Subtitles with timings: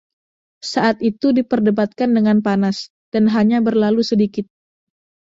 [0.71, 2.77] Saat itu diperdebatkan dengan panas,
[3.13, 4.45] dan hanya berlalu sedikit.